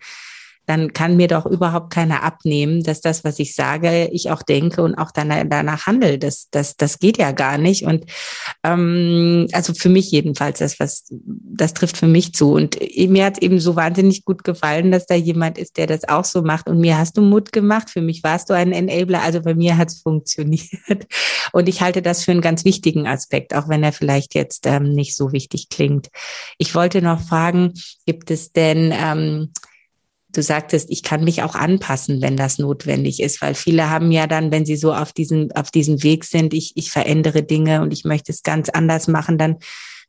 [0.67, 4.83] dann kann mir doch überhaupt keiner abnehmen, dass das, was ich sage, ich auch denke
[4.83, 6.19] und auch danach, danach handle.
[6.19, 7.85] Das, das, das geht ja gar nicht.
[7.85, 8.07] Und
[8.63, 12.53] ähm, also für mich jedenfalls, das, was, das trifft für mich zu.
[12.53, 16.09] Und mir hat es eben so wahnsinnig gut gefallen, dass da jemand ist, der das
[16.09, 16.69] auch so macht.
[16.69, 17.91] Und mir hast du Mut gemacht.
[17.91, 19.23] Für mich warst du ein Enabler.
[19.23, 21.07] Also bei mir hat es funktioniert.
[21.53, 24.93] Und ich halte das für einen ganz wichtigen Aspekt, auch wenn er vielleicht jetzt ähm,
[24.93, 26.09] nicht so wichtig klingt.
[26.59, 27.75] Ich wollte noch fragen,
[28.07, 29.51] gibt es denn ähm,
[30.37, 34.27] du sagtest, ich kann mich auch anpassen, wenn das notwendig ist, weil viele haben ja
[34.27, 37.93] dann, wenn sie so auf diesem, auf diesem Weg sind, ich, ich verändere Dinge und
[37.93, 39.57] ich möchte es ganz anders machen, dann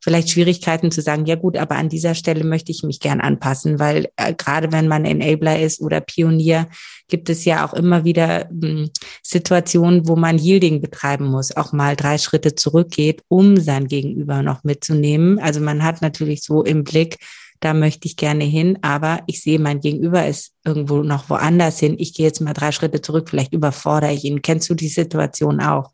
[0.05, 3.79] vielleicht Schwierigkeiten zu sagen, ja gut, aber an dieser Stelle möchte ich mich gern anpassen,
[3.79, 6.67] weil äh, gerade wenn man Enabler ist oder Pionier,
[7.07, 8.87] gibt es ja auch immer wieder äh,
[9.23, 14.63] Situationen, wo man Yielding betreiben muss, auch mal drei Schritte zurückgeht, um sein Gegenüber noch
[14.63, 15.39] mitzunehmen.
[15.39, 17.17] Also man hat natürlich so im Blick,
[17.59, 21.95] da möchte ich gerne hin, aber ich sehe, mein Gegenüber ist irgendwo noch woanders hin.
[21.97, 24.41] Ich gehe jetzt mal drei Schritte zurück, vielleicht überfordere ich ihn.
[24.41, 25.91] Kennst du die Situation auch?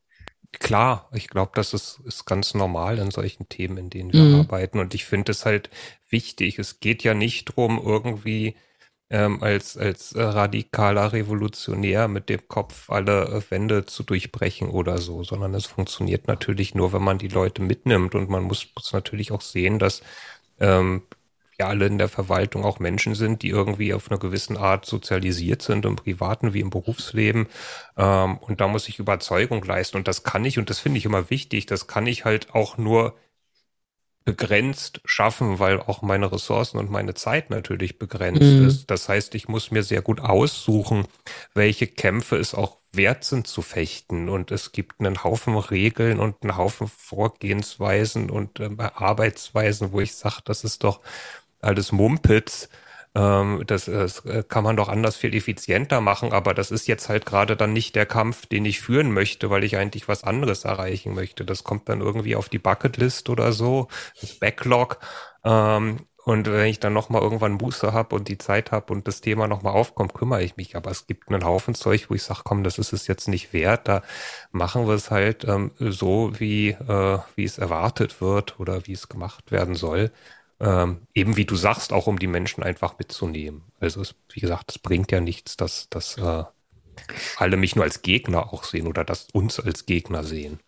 [0.54, 4.40] Klar, ich glaube, das ist, ist ganz normal in solchen Themen, in denen wir mhm.
[4.42, 4.80] arbeiten.
[4.80, 5.70] Und ich finde es halt
[6.10, 6.60] wichtig.
[6.60, 8.56] Es geht ja nicht drum, irgendwie
[9.10, 15.24] ähm, als, als radikaler Revolutionär mit dem Kopf alle äh, Wände zu durchbrechen oder so,
[15.24, 18.14] sondern es funktioniert natürlich nur, wenn man die Leute mitnimmt.
[18.14, 20.02] Und man muss, muss natürlich auch sehen, dass
[20.60, 21.04] ähm,
[21.62, 25.62] ja alle in der Verwaltung auch Menschen sind, die irgendwie auf einer gewissen Art sozialisiert
[25.62, 27.48] sind, im privaten wie im Berufsleben.
[27.98, 29.98] Ähm, und da muss ich Überzeugung leisten.
[29.98, 32.78] Und das kann ich, und das finde ich immer wichtig, das kann ich halt auch
[32.78, 33.16] nur
[34.24, 38.68] begrenzt schaffen, weil auch meine Ressourcen und meine Zeit natürlich begrenzt mhm.
[38.68, 38.92] ist.
[38.92, 41.06] Das heißt, ich muss mir sehr gut aussuchen,
[41.56, 44.30] welche Kämpfe es auch wert sind zu fechten.
[44.30, 50.14] Und es gibt einen Haufen Regeln und einen Haufen Vorgehensweisen und äh, Arbeitsweisen, wo ich
[50.14, 51.00] sage, das ist doch
[51.62, 52.70] alles Mumpitz.
[53.14, 57.26] Ähm, das, das kann man doch anders viel effizienter machen, aber das ist jetzt halt
[57.26, 61.14] gerade dann nicht der Kampf, den ich führen möchte, weil ich eigentlich was anderes erreichen
[61.14, 61.44] möchte.
[61.46, 63.88] Das kommt dann irgendwie auf die Bucketlist oder so,
[64.22, 65.00] das Backlog.
[65.44, 69.22] Ähm, und wenn ich dann nochmal irgendwann Buße habe und die Zeit habe und das
[69.22, 70.76] Thema nochmal aufkommt, kümmere ich mich.
[70.76, 73.54] Aber es gibt einen Haufen Zeug, wo ich sage, komm, das ist es jetzt nicht
[73.54, 73.88] wert.
[73.88, 74.04] Da
[74.52, 79.10] machen wir es halt ähm, so, wie, äh, wie es erwartet wird oder wie es
[79.10, 80.12] gemacht werden soll.
[80.62, 83.64] Ähm, eben wie du sagst, auch um die Menschen einfach mitzunehmen.
[83.80, 86.44] Also es, wie gesagt, es bringt ja nichts, dass, dass äh,
[87.38, 90.60] alle mich nur als Gegner auch sehen oder dass uns als Gegner sehen.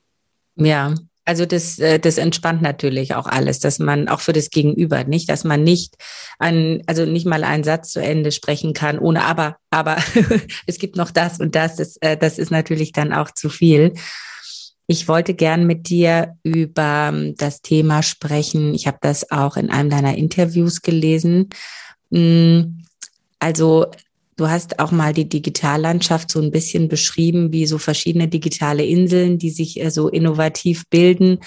[0.55, 5.03] Ja, also das, äh, das entspannt natürlich auch alles, dass man auch für das Gegenüber
[5.03, 5.95] nicht, dass man nicht
[6.39, 9.97] ein, also nicht mal einen Satz zu Ende sprechen kann, ohne aber, aber
[10.65, 13.93] es gibt noch das und das, das, äh, das ist natürlich dann auch zu viel.
[14.87, 18.73] Ich wollte gern mit dir über ähm, das Thema sprechen.
[18.73, 21.49] Ich habe das auch in einem deiner Interviews gelesen.
[22.09, 22.81] Mm,
[23.39, 23.87] also
[24.35, 29.37] du hast auch mal die Digitallandschaft so ein bisschen beschrieben, wie so verschiedene digitale Inseln,
[29.37, 31.39] die sich äh, so innovativ bilden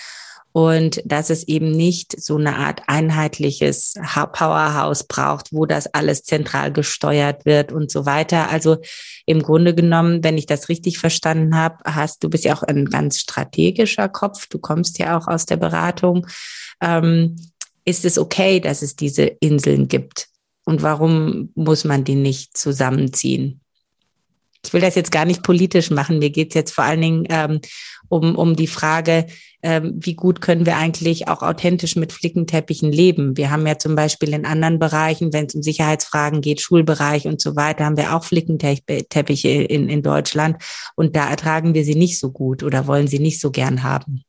[0.57, 3.93] und dass es eben nicht so eine Art einheitliches
[4.33, 8.49] Powerhouse braucht, wo das alles zentral gesteuert wird und so weiter.
[8.49, 8.79] Also
[9.27, 12.87] im Grunde genommen, wenn ich das richtig verstanden habe, hast du bist ja auch ein
[12.87, 14.47] ganz strategischer Kopf.
[14.47, 16.27] Du kommst ja auch aus der Beratung.
[16.81, 17.37] Ähm,
[17.85, 20.29] ist es okay, dass es diese Inseln gibt?
[20.65, 23.61] Und warum muss man die nicht zusammenziehen?
[24.65, 26.19] Ich will das jetzt gar nicht politisch machen.
[26.19, 27.61] Mir geht es jetzt vor allen Dingen ähm,
[28.09, 29.27] um, um die Frage,
[29.63, 33.37] ähm, wie gut können wir eigentlich auch authentisch mit Flickenteppichen leben.
[33.37, 37.41] Wir haben ja zum Beispiel in anderen Bereichen, wenn es um Sicherheitsfragen geht, Schulbereich und
[37.41, 40.63] so weiter, haben wir auch Flickenteppiche in, in Deutschland
[40.95, 44.23] und da ertragen wir sie nicht so gut oder wollen sie nicht so gern haben.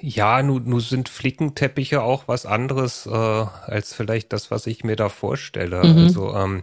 [0.00, 4.96] Ja, nun, nun sind Flickenteppiche auch was anderes äh, als vielleicht das, was ich mir
[4.96, 5.82] da vorstelle.
[5.82, 5.98] Mhm.
[5.98, 6.62] Also ähm,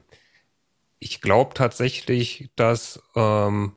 [0.99, 3.73] ich glaube tatsächlich, dass ähm,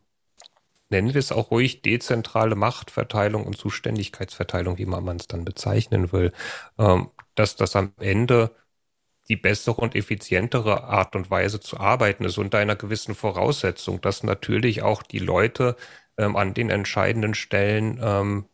[0.95, 6.33] nennen wir es auch ruhig, dezentrale Machtverteilung und Zuständigkeitsverteilung, wie man es dann bezeichnen will,
[6.79, 8.53] ähm, dass das am Ende
[9.29, 14.23] die bessere und effizientere Art und Weise zu arbeiten ist unter einer gewissen Voraussetzung, dass
[14.23, 15.77] natürlich auch die Leute
[16.19, 18.47] ähm, an den entscheidenden Stellen ähm,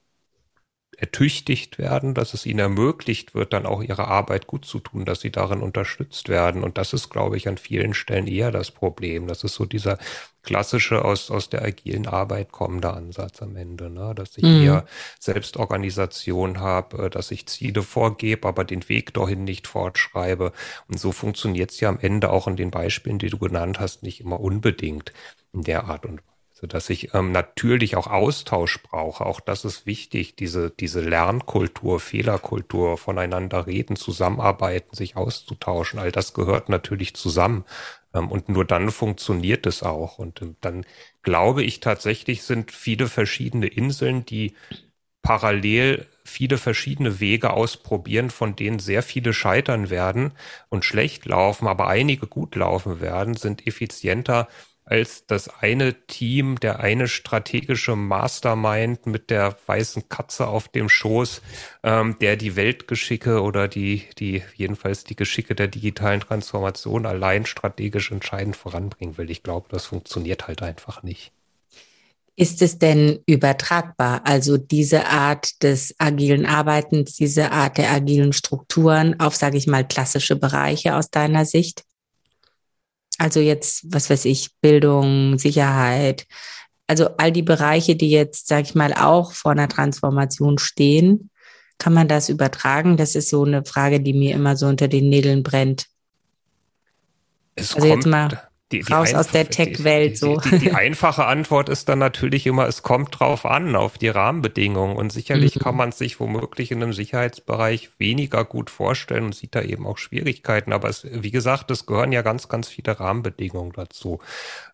[1.01, 5.23] ertüchtigt werden, dass es ihnen ermöglicht wird, dann auch ihre Arbeit gut zu tun, dass
[5.23, 6.63] sie darin unterstützt werden.
[6.63, 9.27] Und das ist, glaube ich, an vielen Stellen eher das Problem.
[9.27, 9.97] Das ist so dieser
[10.43, 14.15] klassische aus, aus der agilen Arbeit kommende Ansatz am Ende, ne?
[14.15, 14.63] dass ich mhm.
[14.63, 14.87] eher
[15.19, 20.53] Selbstorganisation habe, äh, dass ich Ziele vorgebe, aber den Weg dorthin nicht fortschreibe.
[20.87, 24.03] Und so funktioniert es ja am Ende auch in den Beispielen, die du genannt hast,
[24.03, 25.15] nicht immer unbedingt
[25.55, 26.21] in der Art und
[26.61, 29.25] so dass ich ähm, natürlich auch Austausch brauche.
[29.25, 35.99] Auch das ist wichtig, diese, diese Lernkultur, Fehlerkultur, voneinander reden, zusammenarbeiten, sich auszutauschen.
[35.99, 37.65] All das gehört natürlich zusammen.
[38.13, 40.19] Ähm, und nur dann funktioniert es auch.
[40.19, 40.85] Und ähm, dann
[41.23, 44.55] glaube ich tatsächlich sind viele verschiedene Inseln, die
[45.23, 50.33] parallel viele verschiedene Wege ausprobieren, von denen sehr viele scheitern werden
[50.69, 54.49] und schlecht laufen, aber einige gut laufen werden, sind effizienter
[54.91, 61.43] als das eine Team, der eine strategische Mastermind mit der weißen Katze auf dem Schoß,
[61.85, 68.11] ähm, der die Weltgeschicke oder die, die, jedenfalls die Geschicke der digitalen Transformation allein strategisch
[68.11, 69.31] entscheidend voranbringen will.
[69.31, 71.33] Ich glaube, das funktioniert halt einfach nicht.
[72.35, 74.23] Ist es denn übertragbar?
[74.25, 79.87] Also diese Art des agilen Arbeitens, diese Art der agilen Strukturen auf, sage ich mal,
[79.87, 81.85] klassische Bereiche aus deiner Sicht?
[83.21, 86.27] Also jetzt, was weiß ich, Bildung, Sicherheit,
[86.87, 91.29] also all die Bereiche, die jetzt, sag ich mal, auch vor einer Transformation stehen,
[91.77, 92.97] kann man das übertragen?
[92.97, 95.87] Das ist so eine Frage, die mir immer so unter den Nägeln brennt.
[97.57, 100.39] Es also kommt, jetzt mal die, die raus aus der Tech-Welt so.
[100.39, 104.97] Die, die, einfache Antwort ist dann natürlich immer, es kommt drauf an, auf die Rahmenbedingungen.
[104.97, 105.61] Und sicherlich mhm.
[105.61, 109.99] kann man sich womöglich in einem Sicherheitsbereich weniger gut vorstellen und sieht da eben auch
[109.99, 110.73] Schwierigkeiten.
[110.73, 114.21] Aber es, wie gesagt, es gehören ja ganz, ganz viele Rahmenbedingungen dazu.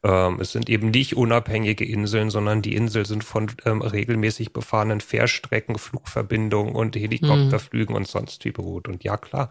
[0.02, 5.00] Ähm, es sind eben nicht unabhängige Inseln, sondern die Inseln sind von ähm, regelmäßig befahrenen
[5.00, 8.00] Fährstrecken, Flugverbindungen und Helikopterflügen mhm.
[8.00, 8.88] und sonst wie beruht.
[8.88, 9.50] Und ja, klar.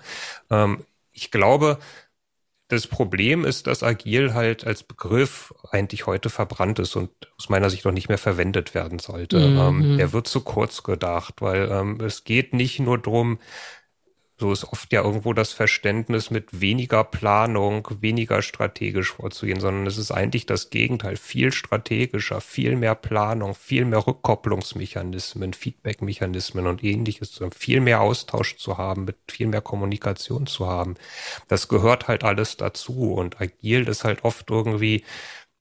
[0.51, 1.79] Ähm, ich glaube,
[2.67, 7.69] das Problem ist, dass agil halt als Begriff eigentlich heute verbrannt ist und aus meiner
[7.69, 9.39] Sicht auch nicht mehr verwendet werden sollte.
[9.39, 9.58] Mhm.
[9.60, 13.38] Ähm, der wird zu kurz gedacht, weil ähm, es geht nicht nur drum
[14.38, 19.98] so ist oft ja irgendwo das Verständnis mit weniger Planung, weniger strategisch vorzugehen, sondern es
[19.98, 27.39] ist eigentlich das Gegenteil, viel strategischer, viel mehr Planung, viel mehr Rückkopplungsmechanismen, Feedbackmechanismen und ähnliches,
[27.58, 30.95] viel mehr Austausch zu haben, mit viel mehr Kommunikation zu haben.
[31.48, 35.04] Das gehört halt alles dazu und agil ist halt oft irgendwie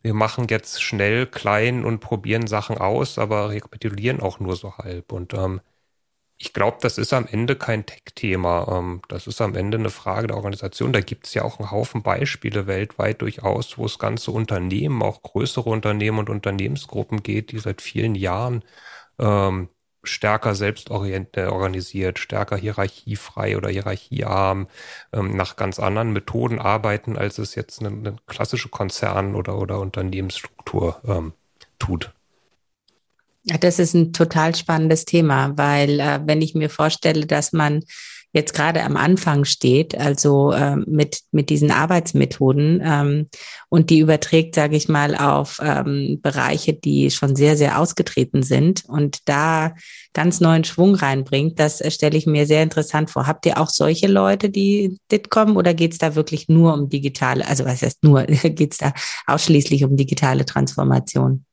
[0.05, 5.13] wir machen jetzt schnell klein und probieren Sachen aus, aber rekapitulieren auch nur so halb.
[5.13, 5.63] Und ähm,
[6.39, 8.67] ich glaube, das ist am Ende kein Tech-Thema.
[8.79, 10.93] Ähm, das ist am Ende eine Frage der Organisation.
[10.93, 15.23] Da gibt es ja auch einen Haufen Beispiele weltweit durchaus, wo es ganze Unternehmen, auch
[15.23, 18.65] größere Unternehmen und Unternehmensgruppen geht, die seit vielen Jahren
[19.19, 19.69] ähm,
[20.03, 24.69] stärker selbst organisiert, stärker hierarchiefrei oder hierarchiearm,
[25.13, 29.81] ähm, nach ganz anderen Methoden arbeiten, als es jetzt eine, eine klassische Konzern- oder, oder
[29.81, 31.33] Unternehmensstruktur ähm,
[31.79, 32.13] tut.
[33.45, 37.83] Das ist ein total spannendes Thema, weil äh, wenn ich mir vorstelle, dass man
[38.35, 43.29] jetzt gerade am Anfang steht, also äh, mit, mit diesen Arbeitsmethoden ähm,
[43.69, 48.85] und die überträgt, sage ich mal, auf ähm, Bereiche, die schon sehr, sehr ausgetreten sind
[48.87, 49.75] und da
[50.15, 53.29] ganz neuen Schwung reinbringt, das äh, stelle ich mir sehr interessant vor.
[53.29, 56.89] Habt ihr auch solche Leute, die dit kommen oder geht es da wirklich nur um
[56.89, 58.93] digitale, also was heißt nur, geht es da
[59.27, 61.45] ausschließlich um digitale Transformation?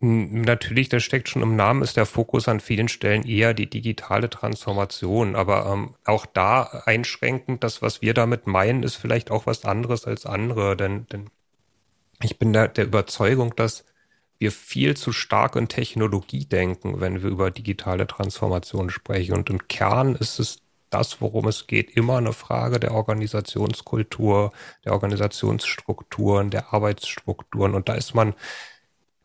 [0.00, 4.30] Natürlich, das steckt schon im Namen, ist der Fokus an vielen Stellen eher die digitale
[4.30, 5.34] Transformation.
[5.34, 10.04] Aber ähm, auch da einschränkend, das, was wir damit meinen, ist vielleicht auch was anderes
[10.04, 10.76] als andere.
[10.76, 11.30] Denn, denn
[12.22, 13.84] ich bin da der Überzeugung, dass
[14.38, 19.34] wir viel zu stark in Technologie denken, wenn wir über digitale Transformation sprechen.
[19.34, 24.52] Und im Kern ist es das, worum es geht, immer eine Frage der Organisationskultur,
[24.84, 27.74] der Organisationsstrukturen, der Arbeitsstrukturen.
[27.74, 28.34] Und da ist man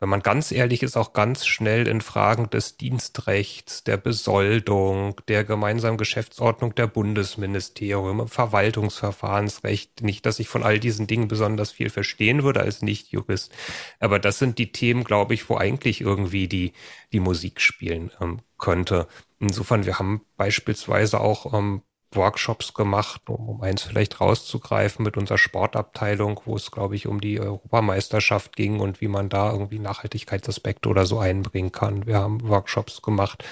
[0.04, 5.46] wenn man ganz ehrlich ist, auch ganz schnell in Fragen des Dienstrechts, der Besoldung, der
[5.46, 10.04] gemeinsamen Geschäftsordnung der Bundesministerium, Verwaltungsverfahrensrecht.
[10.04, 13.54] Nicht, dass ich von all diesen Dingen besonders viel verstehen würde als Nicht-Jurist,
[14.02, 16.74] aber das sind die Themen, glaube ich, wo eigentlich irgendwie die,
[17.14, 19.08] die Musik spielen ähm, könnte.
[19.40, 21.82] Insofern, wir haben beispielsweise auch ähm,
[22.16, 27.22] Workshops gemacht, um, um eins vielleicht rauszugreifen mit unserer Sportabteilung, wo es, glaube ich, um
[27.22, 32.06] die Europameisterschaft ging und wie man da irgendwie Nachhaltigkeitsaspekte oder so einbringen kann.
[32.06, 33.44] Wir haben Workshops gemacht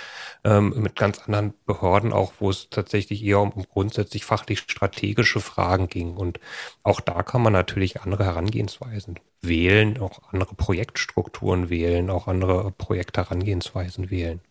[0.44, 5.40] ähm, mit ganz anderen Behörden auch, wo es tatsächlich eher um, um grundsätzlich fachlich strategische
[5.40, 6.16] Fragen ging.
[6.16, 6.40] Und
[6.84, 14.10] auch da kann man natürlich andere Herangehensweisen wählen, auch andere Projektstrukturen wählen, auch andere Projektherangehensweisen
[14.10, 14.42] wählen.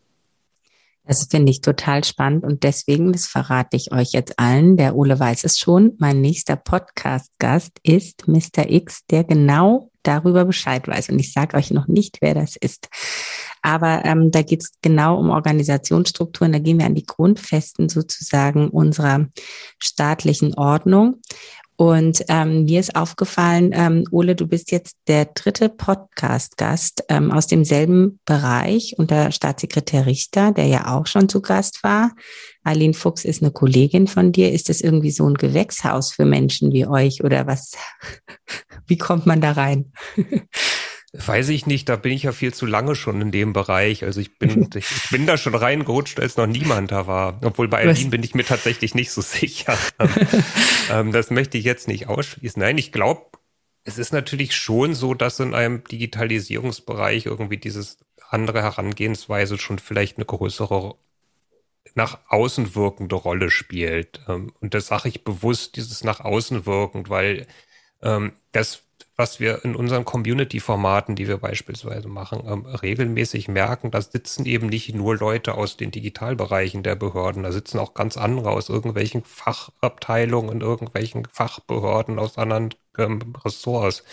[1.11, 5.18] Das finde ich total spannend und deswegen, das verrate ich euch jetzt allen, der Ole
[5.18, 8.70] weiß es schon, mein nächster Podcast-Gast ist Mr.
[8.70, 11.09] X, der genau darüber Bescheid weiß.
[11.09, 12.88] Und ich sage euch noch nicht, wer das ist.
[13.61, 16.53] Aber ähm, da geht es genau um Organisationsstrukturen.
[16.53, 19.27] Da gehen wir an die Grundfesten sozusagen unserer
[19.81, 21.16] staatlichen Ordnung.
[21.81, 27.47] Und ähm, mir ist aufgefallen, ähm, Ole, du bist jetzt der dritte Podcast-Gast ähm, aus
[27.47, 32.12] demselben Bereich unter Staatssekretär Richter, der ja auch schon zu Gast war.
[32.64, 34.53] Aline Fuchs ist eine Kollegin von dir.
[34.53, 37.73] Ist das irgendwie so ein Gewächshaus für Menschen wie euch oder was?
[38.87, 39.90] Wie kommt man da rein?
[41.12, 44.05] Weiß ich nicht, da bin ich ja viel zu lange schon in dem Bereich.
[44.05, 47.40] Also ich bin, ich bin da schon reingerutscht, als noch niemand da war.
[47.42, 49.77] Obwohl bei Berlin bin ich mir tatsächlich nicht so sicher.
[50.90, 52.61] ähm, das möchte ich jetzt nicht ausschließen.
[52.61, 53.27] Nein, ich glaube,
[53.83, 60.18] es ist natürlich schon so, dass in einem Digitalisierungsbereich irgendwie dieses andere Herangehensweise schon vielleicht
[60.18, 60.94] eine größere
[61.94, 64.20] nach außen wirkende Rolle spielt.
[64.29, 67.49] Ähm, und das sage ich bewusst, dieses nach außen wirkend, weil
[68.03, 68.83] ähm, das
[69.20, 74.68] was wir in unseren Community-Formaten, die wir beispielsweise machen, ähm, regelmäßig merken, da sitzen eben
[74.68, 79.22] nicht nur Leute aus den Digitalbereichen der Behörden, da sitzen auch ganz andere aus irgendwelchen
[79.22, 84.04] Fachabteilungen, irgendwelchen Fachbehörden aus anderen ähm, Ressorts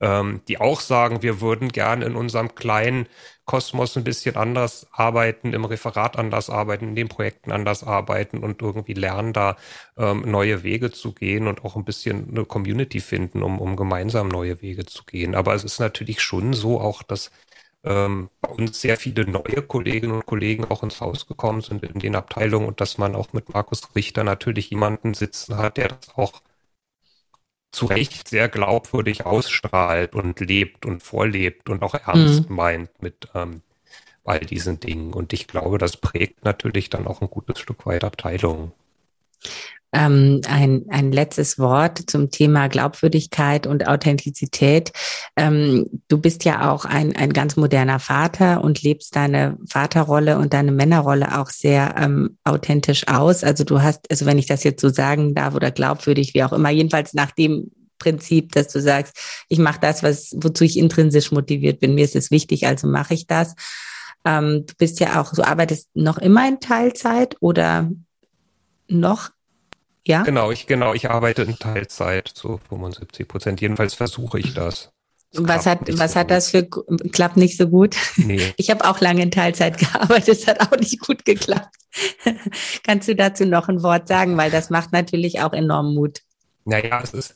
[0.00, 3.06] ähm, die auch sagen, wir würden gerne in unserem kleinen
[3.50, 8.62] Kosmos ein bisschen anders arbeiten, im Referat anders arbeiten, in den Projekten anders arbeiten und
[8.62, 9.56] irgendwie lernen, da
[9.98, 14.28] ähm, neue Wege zu gehen und auch ein bisschen eine Community finden, um, um gemeinsam
[14.28, 15.34] neue Wege zu gehen.
[15.34, 17.32] Aber es ist natürlich schon so auch, dass
[17.82, 21.98] ähm, bei uns sehr viele neue Kolleginnen und Kollegen auch ins Haus gekommen sind in
[21.98, 26.16] den Abteilungen und dass man auch mit Markus Richter natürlich jemanden sitzen hat, der das
[26.16, 26.40] auch
[27.72, 32.56] zu Recht sehr glaubwürdig ausstrahlt und lebt und vorlebt und auch ernst mhm.
[32.56, 33.62] meint mit ähm,
[34.24, 35.12] all diesen Dingen.
[35.12, 38.72] Und ich glaube, das prägt natürlich dann auch ein gutes Stück weit Abteilungen.
[39.92, 44.92] Ähm, ein, ein letztes Wort zum Thema Glaubwürdigkeit und Authentizität.
[45.36, 50.52] Ähm, du bist ja auch ein, ein ganz moderner Vater und lebst deine Vaterrolle und
[50.54, 53.42] deine Männerrolle auch sehr ähm, authentisch aus.
[53.42, 56.52] Also du hast, also wenn ich das jetzt so sagen darf oder glaubwürdig, wie auch
[56.52, 59.16] immer, jedenfalls nach dem Prinzip, dass du sagst,
[59.48, 61.94] ich mache das, was wozu ich intrinsisch motiviert bin.
[61.94, 63.54] Mir ist es wichtig, also mache ich das.
[64.24, 67.90] Ähm, du bist ja auch, du arbeitest noch immer in Teilzeit oder
[68.88, 69.30] noch
[70.06, 70.22] ja?
[70.22, 73.60] Genau, ich, genau, ich arbeite in Teilzeit zu 75 Prozent.
[73.60, 74.92] Jedenfalls versuche ich das.
[75.32, 77.96] das was hat, was so hat das für, klappt nicht so gut?
[78.16, 78.52] Nee.
[78.56, 81.74] Ich habe auch lange in Teilzeit gearbeitet, es hat auch nicht gut geklappt.
[82.84, 86.20] Kannst du dazu noch ein Wort sagen, weil das macht natürlich auch enorm Mut.
[86.64, 87.34] Naja, es ist,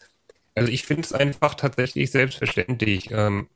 [0.55, 3.11] also ich finde es einfach tatsächlich selbstverständlich.
[3.11, 3.48] Ähm,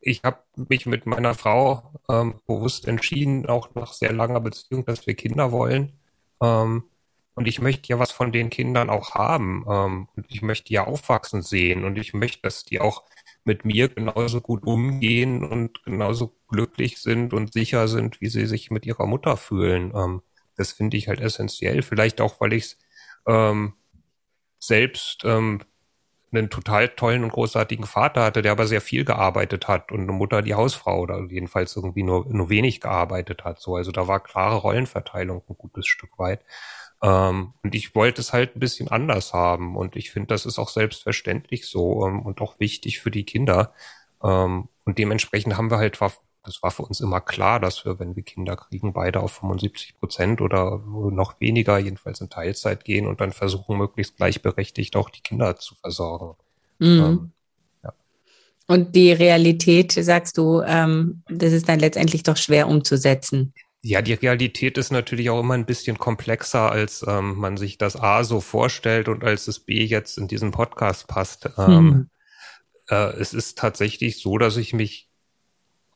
[0.00, 5.06] ich habe mich mit meiner Frau ähm, bewusst entschieden, auch nach sehr langer Beziehung, dass
[5.06, 5.92] wir Kinder wollen.
[6.42, 6.84] Ähm,
[7.34, 9.64] und ich möchte ja was von den Kindern auch haben.
[9.68, 11.84] Ähm, und ich möchte ja aufwachsen sehen.
[11.84, 13.04] Und ich möchte, dass die auch
[13.44, 18.70] mit mir genauso gut umgehen und genauso glücklich sind und sicher sind, wie sie sich
[18.70, 19.92] mit ihrer Mutter fühlen.
[19.94, 20.22] Ähm,
[20.56, 21.82] das finde ich halt essentiell.
[21.82, 22.78] Vielleicht auch, weil ich es
[23.26, 23.74] ähm,
[24.60, 25.60] selbst ähm,
[26.32, 30.12] einen total tollen und großartigen Vater hatte, der aber sehr viel gearbeitet hat und eine
[30.12, 33.60] Mutter die Hausfrau oder jedenfalls irgendwie nur, nur wenig gearbeitet hat.
[33.60, 36.40] So, also da war klare Rollenverteilung ein gutes Stück weit.
[37.04, 39.76] Ähm, und ich wollte es halt ein bisschen anders haben.
[39.76, 43.74] Und ich finde, das ist auch selbstverständlich so ähm, und auch wichtig für die Kinder.
[44.22, 48.16] Ähm, und dementsprechend haben wir halt, das war für uns immer klar, dass wir, wenn
[48.16, 53.20] wir Kinder kriegen, beide auf 75 Prozent oder noch weniger, jedenfalls in Teilzeit gehen und
[53.20, 56.36] dann versuchen, möglichst gleichberechtigt auch die Kinder zu versorgen.
[56.78, 56.86] Mhm.
[56.88, 57.32] Ähm,
[58.66, 63.52] und die Realität, sagst du, ähm, das ist dann letztendlich doch schwer umzusetzen.
[63.86, 67.96] Ja, die Realität ist natürlich auch immer ein bisschen komplexer, als ähm, man sich das
[67.96, 71.50] A so vorstellt und als das B jetzt in diesen Podcast passt.
[71.58, 72.10] Ähm, hm.
[72.88, 75.10] äh, es ist tatsächlich so, dass ich mich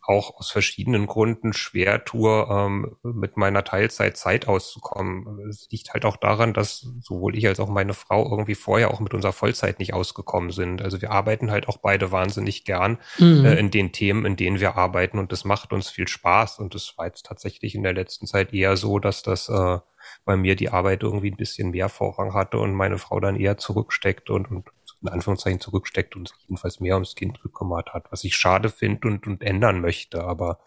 [0.08, 5.38] auch aus verschiedenen Gründen schwer tue, ähm, mit meiner Teilzeit Zeit auszukommen.
[5.50, 9.00] Es liegt halt auch daran, dass sowohl ich als auch meine Frau irgendwie vorher auch
[9.00, 10.80] mit unserer Vollzeit nicht ausgekommen sind.
[10.80, 13.44] Also wir arbeiten halt auch beide wahnsinnig gern mhm.
[13.44, 16.58] äh, in den Themen, in denen wir arbeiten und das macht uns viel Spaß.
[16.58, 19.78] Und das war jetzt tatsächlich in der letzten Zeit eher so, dass das äh,
[20.24, 23.58] bei mir die Arbeit irgendwie ein bisschen mehr Vorrang hatte und meine Frau dann eher
[23.58, 24.68] zurücksteckt und, und
[25.02, 29.09] in Anführungszeichen zurücksteckt und sich jedenfalls mehr ums Kind gekümmert hat, was ich schade finde
[29.09, 30.59] und, und ändern möchte, aber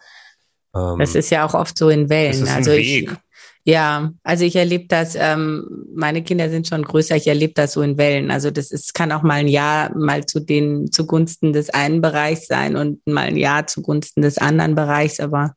[0.74, 2.48] ähm, das ist ja auch oft so in Wellen.
[2.48, 3.10] Also ein Weg.
[3.12, 3.18] Ich,
[3.64, 7.82] ja, also ich erlebe das, ähm, meine Kinder sind schon größer, ich erlebe das so
[7.82, 8.30] in Wellen.
[8.30, 12.48] Also das ist, kann auch mal ein Jahr mal zu den zugunsten des einen Bereichs
[12.48, 15.54] sein und mal ein Jahr zugunsten des anderen Bereichs, aber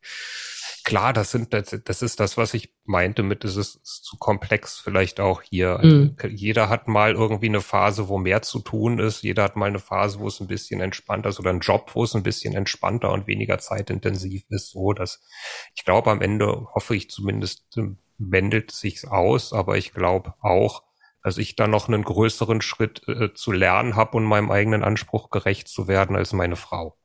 [0.86, 4.18] klar, das sind das, das ist das, was ich meinte mit, es ist, ist zu
[4.18, 5.78] komplex vielleicht auch hier.
[5.80, 6.16] Also mhm.
[6.30, 9.24] Jeder hat mal irgendwie eine Phase, wo mehr zu tun ist.
[9.24, 12.04] Jeder hat mal eine Phase, wo es ein bisschen entspannter ist oder einen Job, wo
[12.04, 14.72] es ein bisschen entspannter und weniger zeitintensiv ist.
[14.72, 15.22] So, dass
[15.74, 17.78] ich glaube, am Ende hoffe ich zumindest
[18.18, 20.84] wendet sich's aus, aber ich glaube auch,
[21.24, 25.32] dass ich da noch einen größeren Schritt äh, zu lernen habe und meinem eigenen Anspruch
[25.32, 26.96] gerecht zu werden als meine Frau.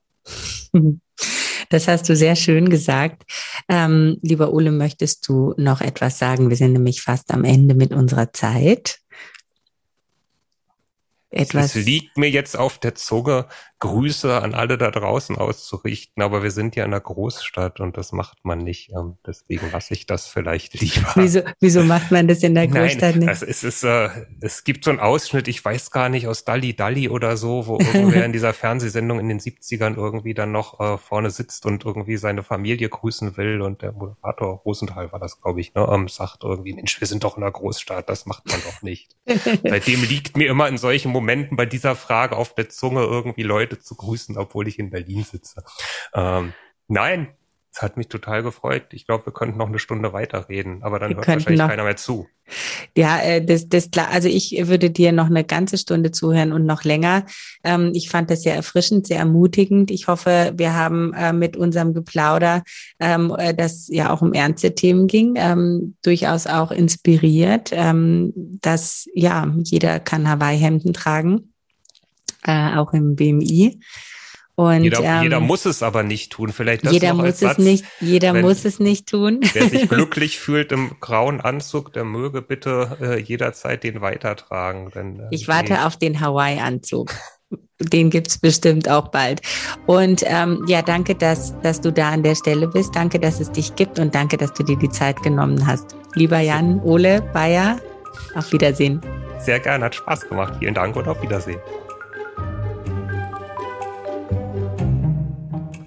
[1.70, 3.22] Das hast du sehr schön gesagt.
[3.68, 6.50] Ähm, lieber Ole, möchtest du noch etwas sagen?
[6.50, 8.99] Wir sind nämlich fast am Ende mit unserer Zeit
[11.30, 11.76] etwas.
[11.76, 13.46] Es liegt mir jetzt auf der Zunge,
[13.80, 18.12] Grüße an alle da draußen auszurichten, aber wir sind ja in einer Großstadt und das
[18.12, 18.90] macht man nicht.
[18.90, 21.12] Ähm, deswegen lasse ich das vielleicht lieber.
[21.14, 23.28] Wieso, wieso macht man das in der Großstadt Nein, nicht?
[23.30, 24.10] Also es, ist, äh,
[24.42, 27.78] es gibt so einen Ausschnitt, ich weiß gar nicht, aus Dalli Dalli oder so, wo
[27.78, 32.18] irgendwer in dieser Fernsehsendung in den 70ern irgendwie dann noch äh, vorne sitzt und irgendwie
[32.18, 36.44] seine Familie grüßen will und der Moderator Rosenthal war das, glaube ich, ne, ähm, sagt
[36.44, 39.16] irgendwie, Mensch, wir sind doch in einer Großstadt, das macht man doch nicht.
[39.64, 41.19] Seitdem liegt mir immer in solchen Momenten
[41.56, 45.64] bei dieser Frage auf der Zunge irgendwie Leute zu grüßen, obwohl ich in Berlin sitze.
[46.14, 46.52] Ähm,
[46.88, 47.34] nein,
[47.72, 48.86] es hat mich total gefreut.
[48.92, 51.84] Ich glaube, wir könnten noch eine Stunde weiterreden, aber dann wir hört wahrscheinlich noch, keiner
[51.84, 52.26] mehr zu.
[52.96, 54.08] Ja, äh, das, das klar.
[54.10, 57.26] Also ich würde dir noch eine ganze Stunde zuhören und noch länger.
[57.62, 59.92] Ähm, ich fand das sehr erfrischend, sehr ermutigend.
[59.92, 62.64] Ich hoffe, wir haben äh, mit unserem Geplauder,
[62.98, 69.52] ähm, äh, das ja auch um ernste Themen ging, ähm, durchaus auch inspiriert, dass ja
[69.62, 71.52] jeder kann Hawaii-Hemden tragen,
[72.44, 73.80] auch im BMI.
[74.60, 76.52] Und, jeder, ähm, jeder muss es aber nicht tun.
[76.52, 77.84] Vielleicht das jeder muss Satz, es nicht.
[77.98, 79.40] Jeder wenn, muss es nicht tun.
[79.54, 84.90] Wer sich glücklich fühlt im grauen Anzug, der möge bitte äh, jederzeit den weitertragen.
[84.94, 85.78] Denn, äh, ich warte nee.
[85.78, 87.14] auf den Hawaii-Anzug.
[87.78, 89.40] Den gibt's bestimmt auch bald.
[89.86, 92.94] Und ähm, ja, danke, dass, dass du da an der Stelle bist.
[92.94, 95.96] Danke, dass es dich gibt und danke, dass du dir die Zeit genommen hast.
[96.14, 97.80] Lieber Jan, Ole, Bayer,
[98.34, 99.00] auf Wiedersehen.
[99.38, 100.56] Sehr gerne, hat Spaß gemacht.
[100.58, 101.60] Vielen Dank und auf Wiedersehen.